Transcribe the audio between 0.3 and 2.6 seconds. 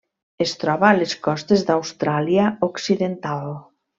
Es troba a les costes d'Austràlia